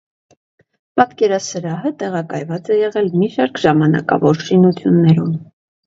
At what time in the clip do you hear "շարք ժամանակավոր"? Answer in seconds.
3.37-4.45